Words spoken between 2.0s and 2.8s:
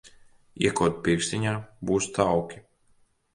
tauki.